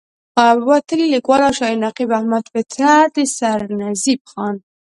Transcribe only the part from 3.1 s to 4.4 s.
د سرنزېب